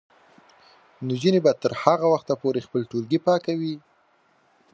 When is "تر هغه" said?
1.61-2.05